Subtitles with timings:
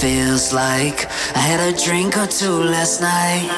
[0.00, 3.48] feels like I had a drink or two last night.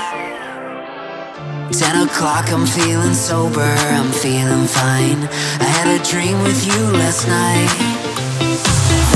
[1.70, 5.28] Ten o'clock, I'm feeling sober, I'm feeling fine.
[5.60, 7.68] I had a dream with you last night.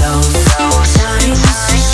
[0.01, 1.94] Those, those times.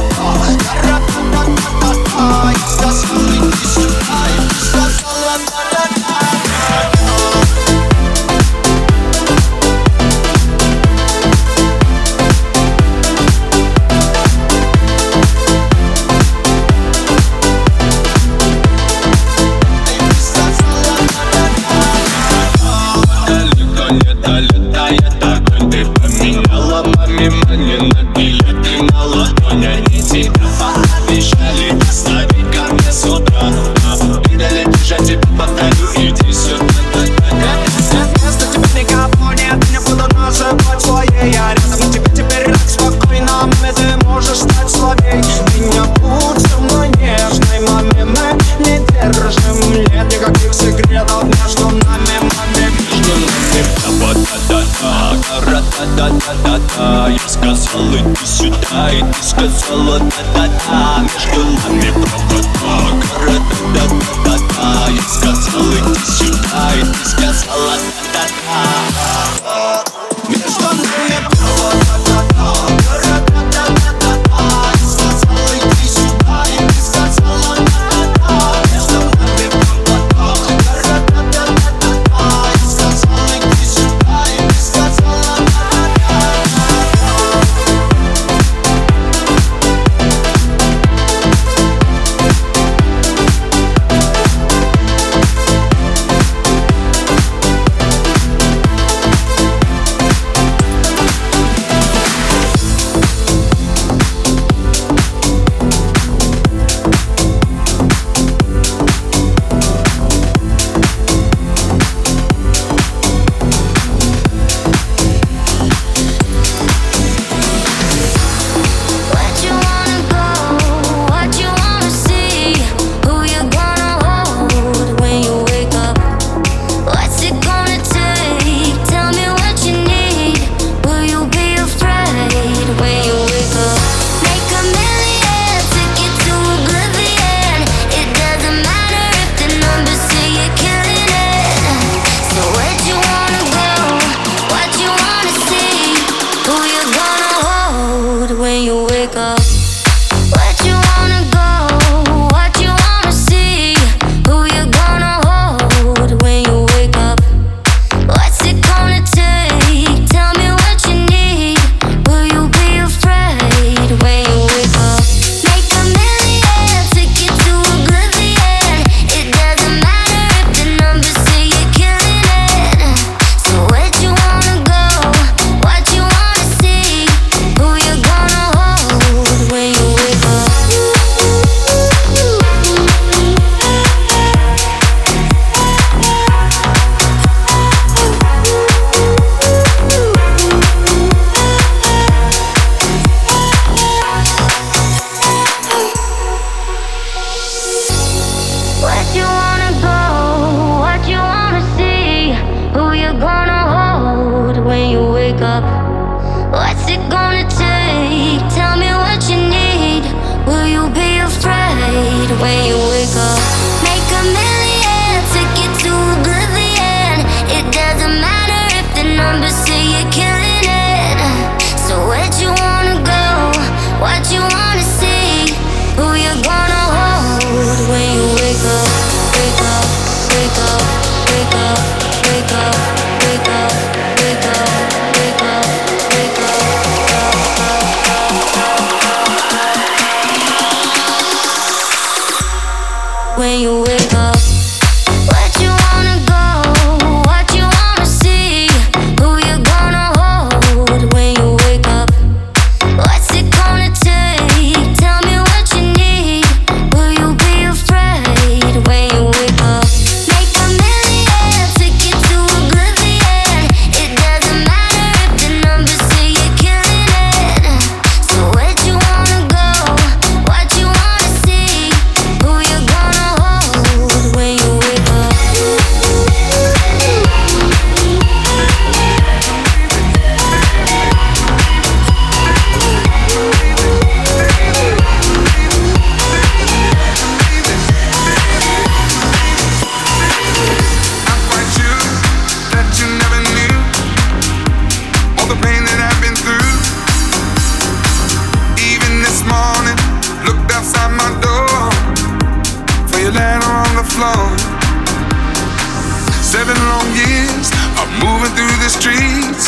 [308.19, 309.65] Moving through the streets,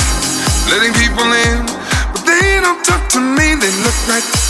[0.70, 1.66] letting people in,
[2.12, 4.43] but they don't talk to me, they look right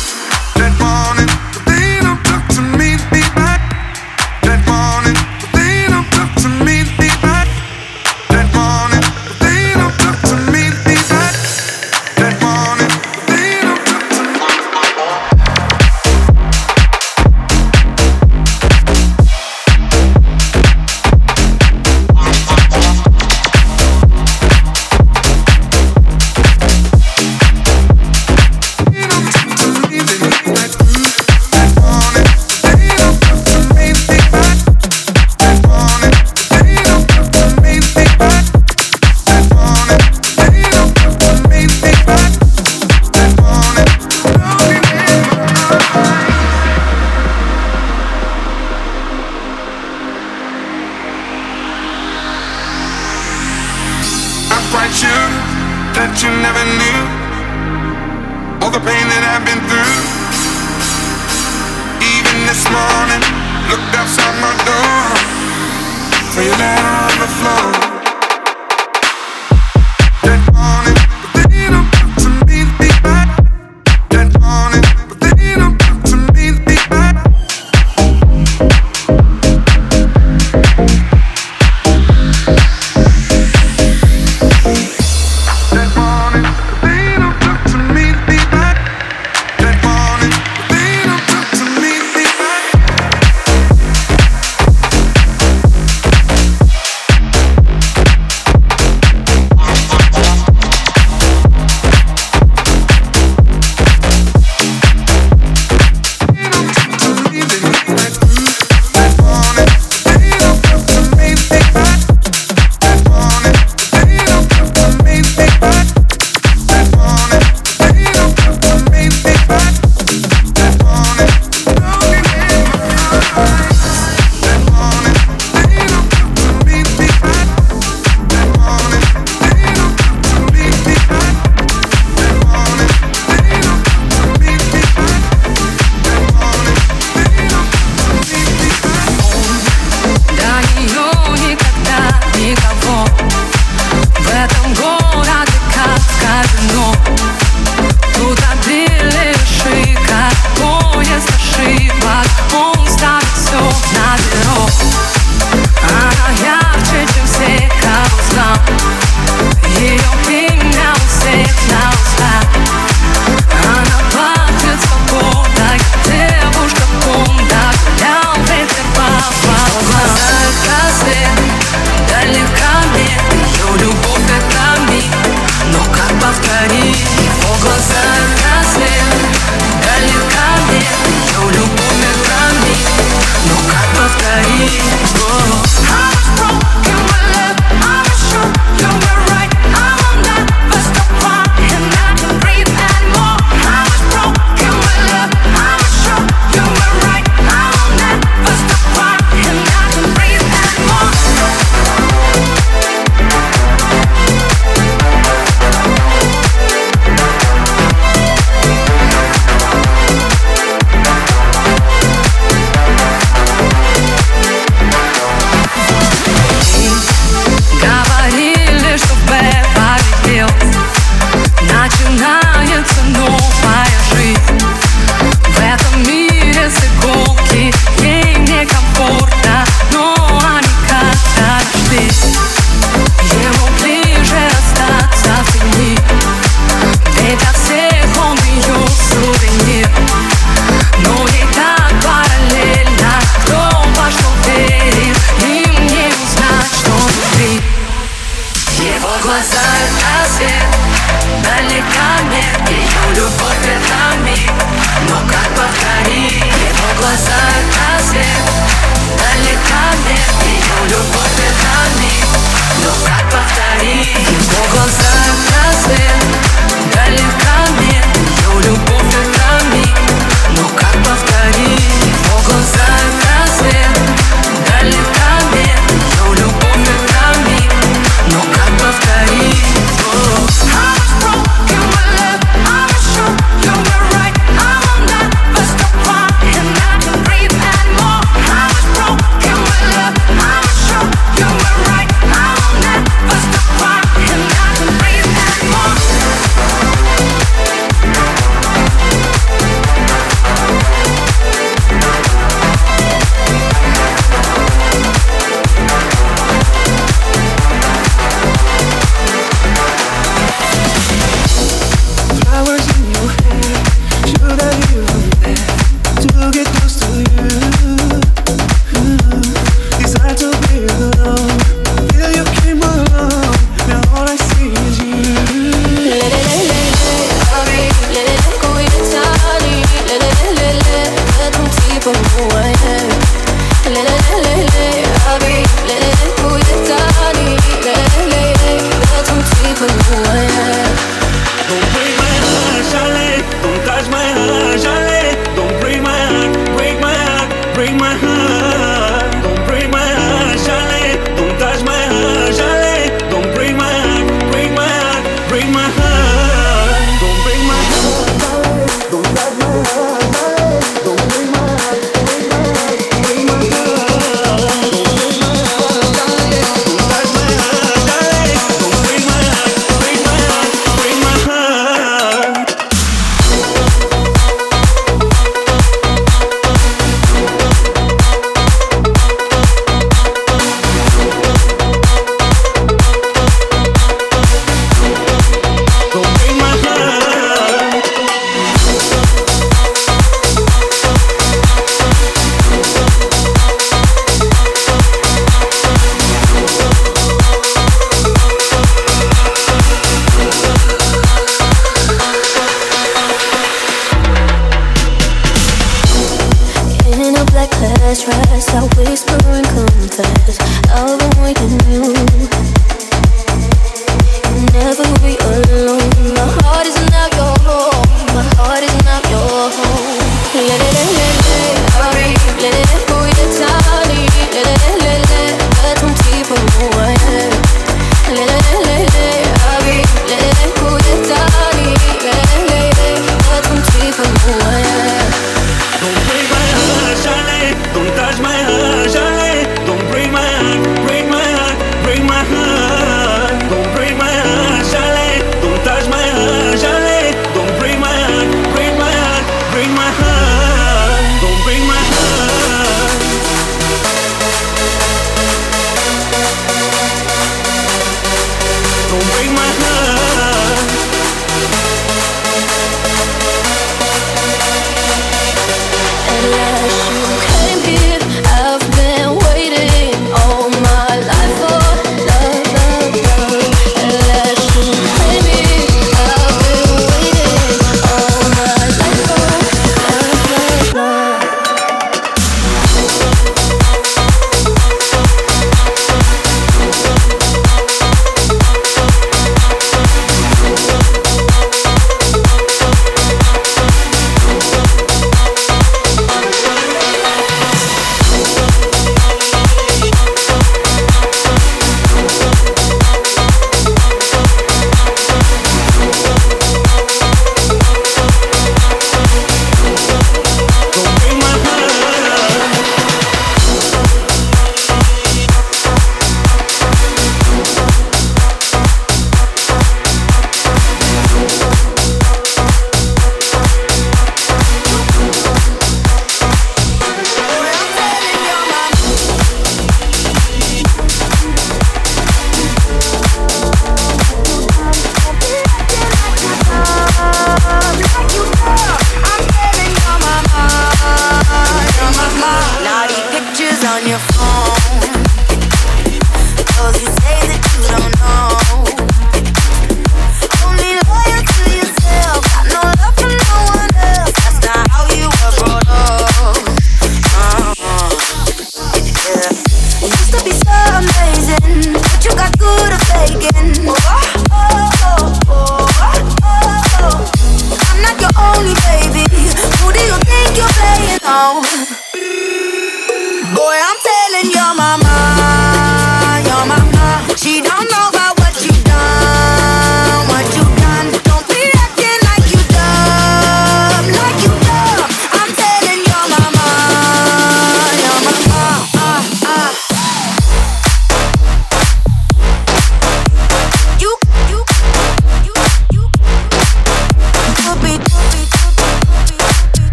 [573.64, 575.13] Boy, I'm telling your mama.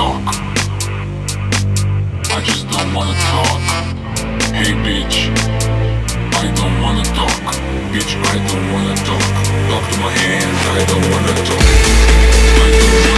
[0.00, 0.02] I
[2.42, 3.60] just don't wanna talk.
[4.54, 5.28] Hey bitch,
[6.34, 7.30] I don't wanna talk.
[7.92, 9.20] Bitch, I don't wanna talk.
[9.68, 11.34] Talk to my hands, I don't wanna
[13.04, 13.09] talk.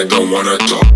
[0.00, 0.89] I don't wanna talk.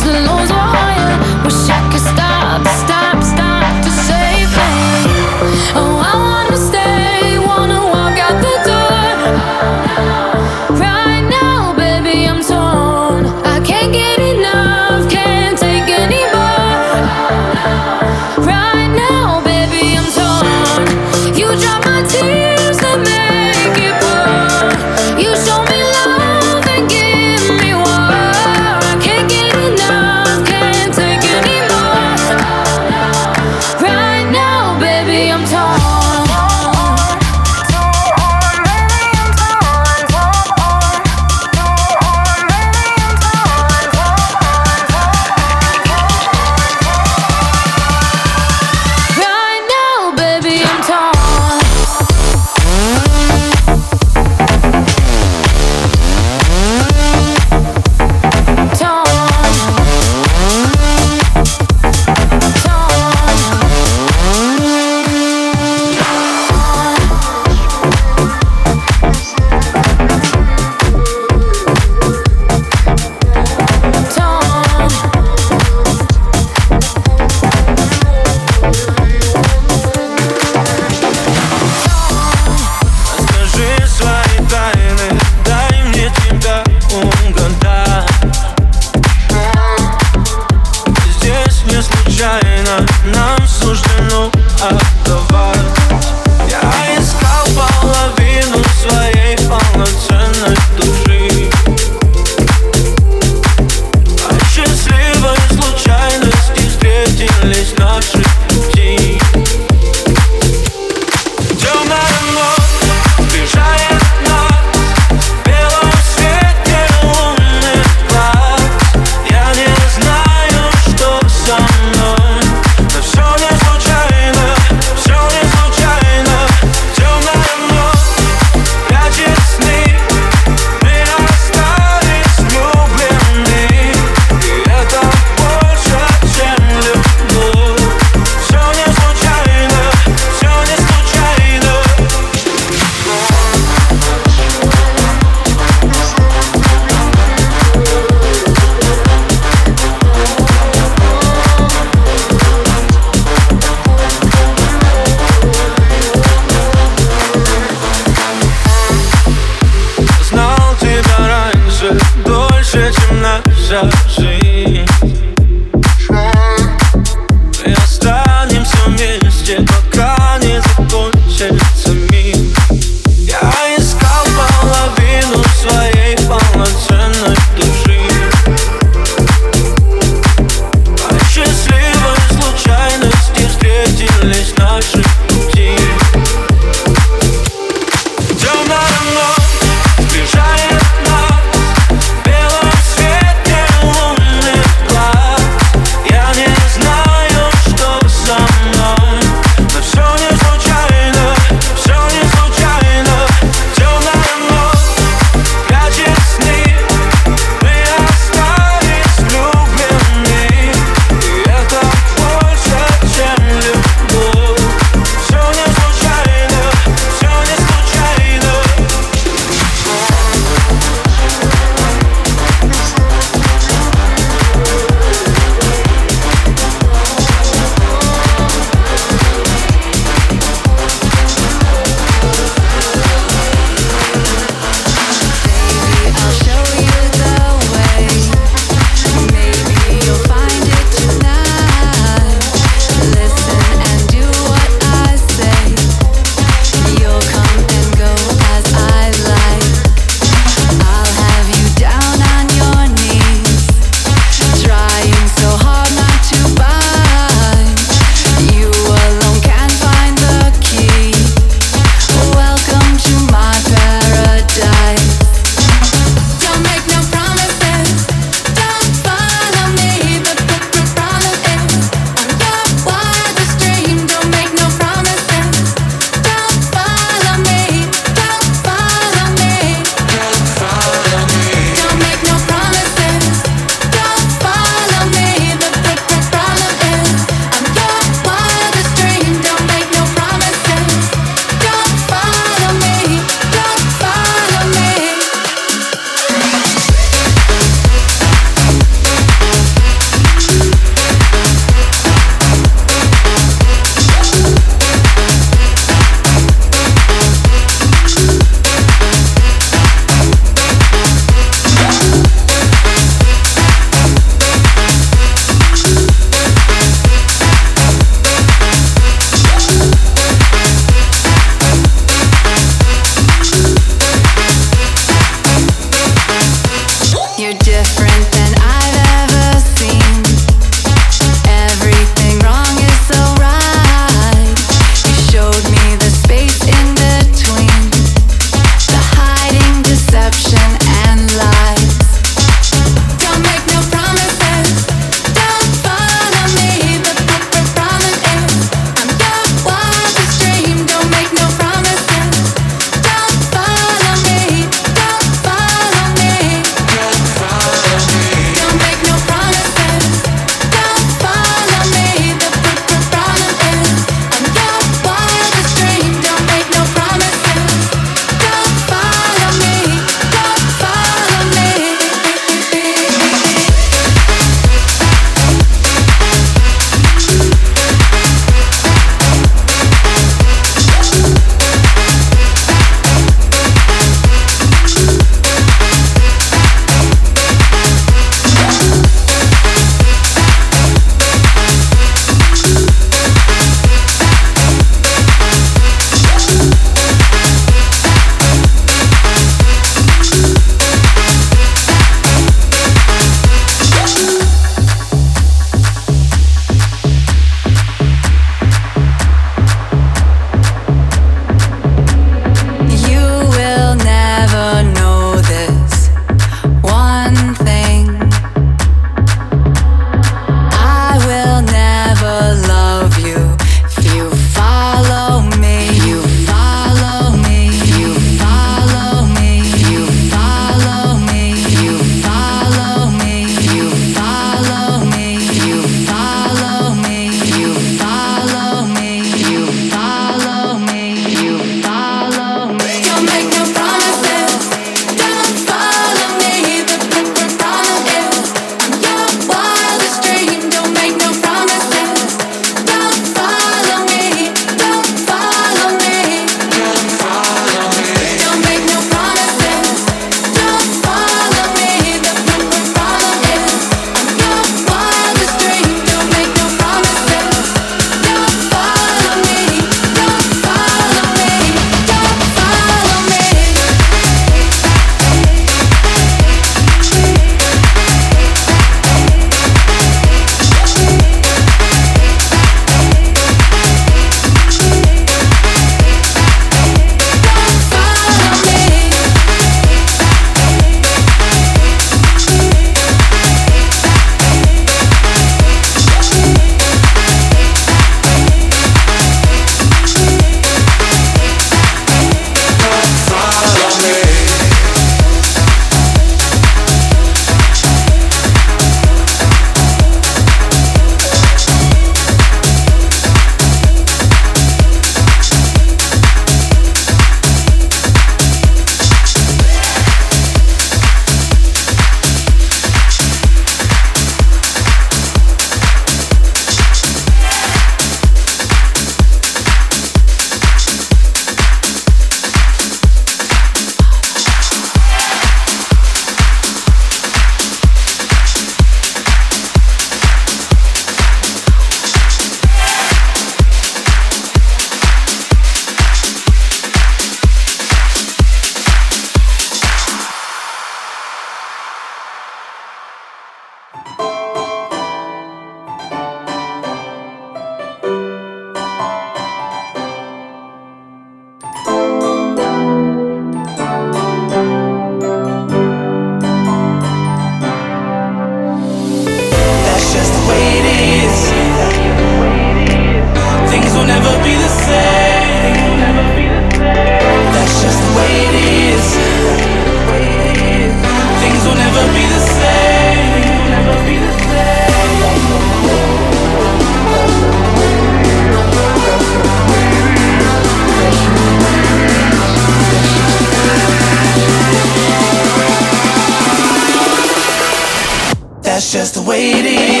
[598.91, 600.00] just the way it is.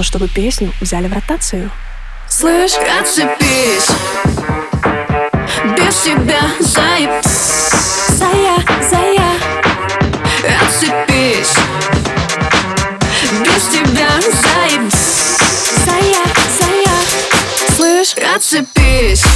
[0.00, 1.70] но чтобы песню взяли в ротацию.
[2.26, 3.90] Слышь, отцепись,
[5.76, 7.10] без тебя заеб...
[8.08, 8.56] Зая,
[8.88, 9.32] зая,
[10.62, 11.54] отцепись,
[13.44, 14.90] без тебя заеб...
[15.84, 16.24] Зая,
[16.58, 16.96] зая,
[17.76, 19.26] слышь, отцепись.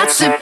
[0.00, 0.39] that's it.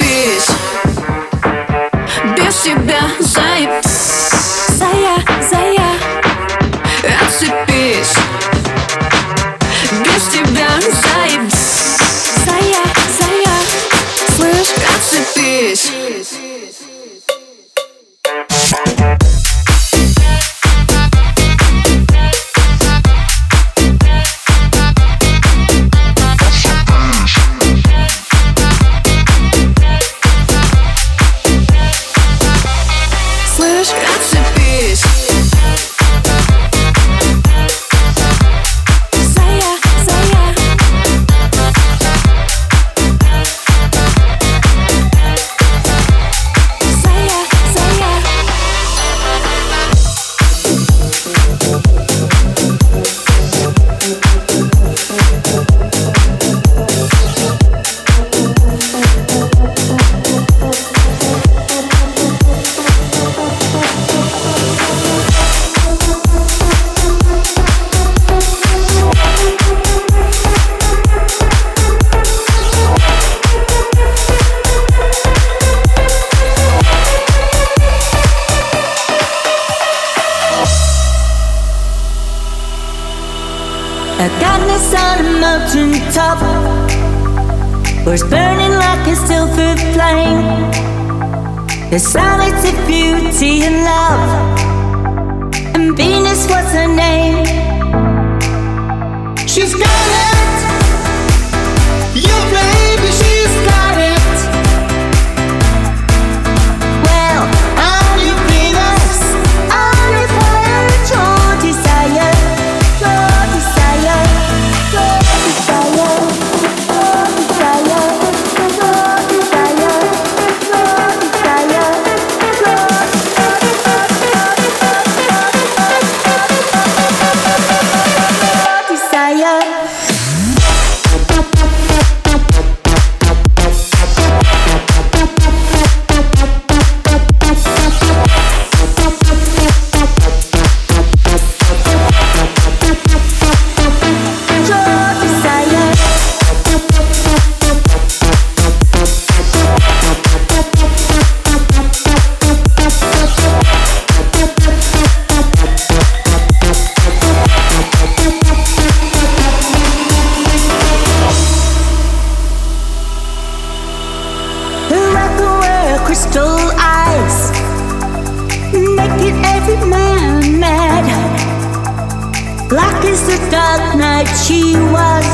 [173.69, 174.63] that night she
[174.95, 175.27] was.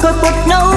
[0.00, 0.73] Could put no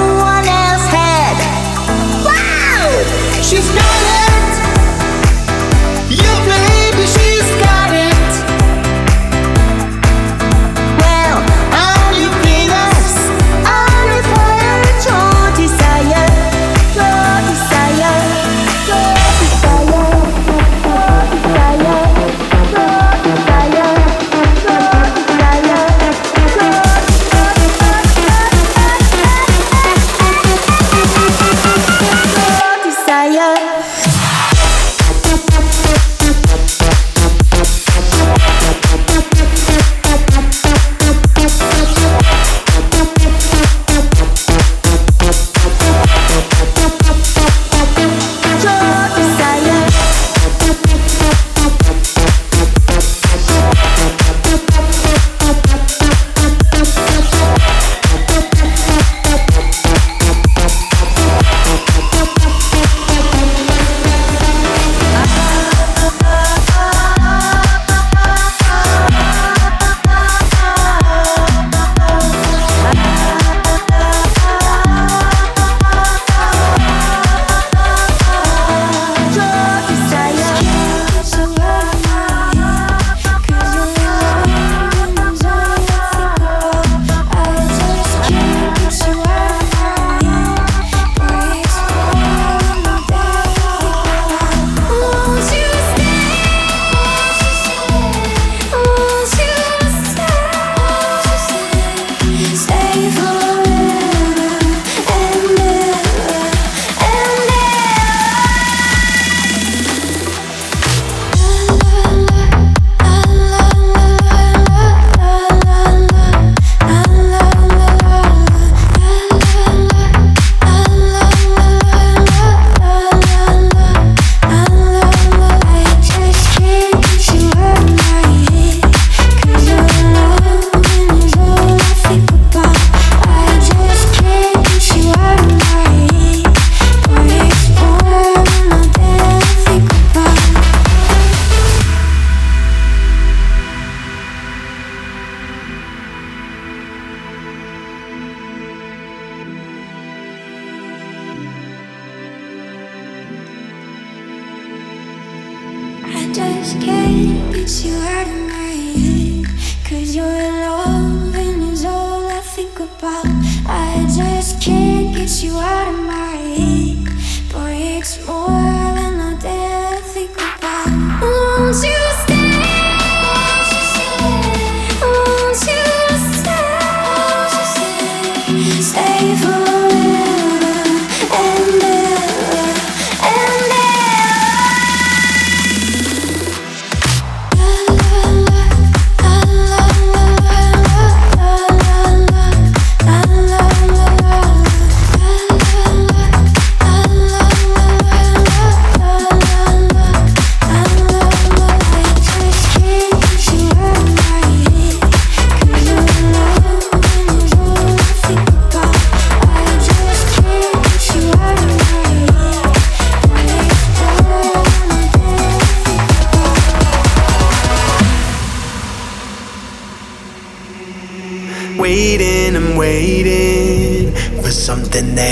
[163.70, 166.27] I just can't get you out of my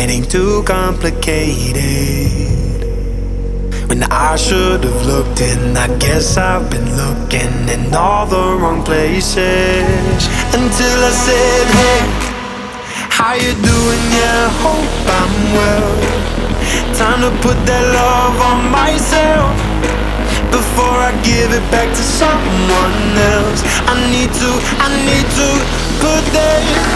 [0.07, 1.83] getting too complicated.
[3.89, 8.85] When I should have looked in, I guess I've been looking in all the wrong
[8.85, 10.21] places.
[10.55, 12.03] Until I said, Hey,
[13.19, 14.03] how you doing?
[14.15, 15.95] Yeah, hope I'm well.
[16.95, 19.51] Time to put that love on myself
[20.55, 22.97] before I give it back to someone
[23.35, 23.61] else.
[23.91, 25.49] I need to, I need to
[25.99, 26.96] put that.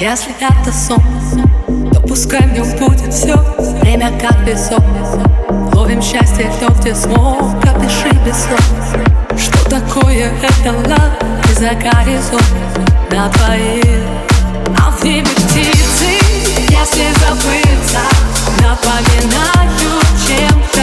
[0.00, 1.02] Если это сон,
[1.92, 3.36] то пускай в нем будет все
[3.82, 4.82] Время как песок.
[5.74, 7.60] Ловим счастье, кто где смог.
[7.60, 11.22] Пропиши без слов Что такое это лад.
[11.50, 12.42] И за горизонт
[13.10, 14.06] на двоих
[14.78, 16.16] А в небе птицы,
[16.70, 18.00] если забыться
[18.62, 19.70] Напоминают
[20.26, 20.79] чем-то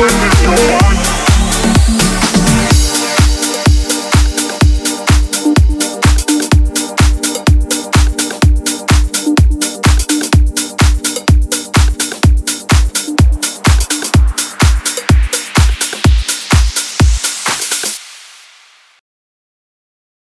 [0.00, 0.99] when you go on.